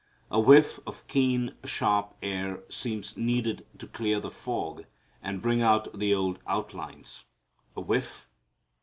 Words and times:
A 0.31 0.39
whiff 0.39 0.79
of 0.87 1.05
keen, 1.05 1.53
sharp 1.63 2.15
air 2.23 2.63
seems 2.69 3.15
needed 3.17 3.67
to 3.77 3.85
clear 3.85 4.19
the 4.19 4.31
fog 4.31 4.85
and 5.21 5.43
bring 5.43 5.61
out 5.61 5.95
the 5.99 6.11
old 6.11 6.39
outlines 6.47 7.25
a 7.77 7.81
whiff? 7.81 8.27